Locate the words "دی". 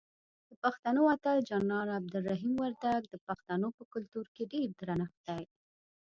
5.27-5.43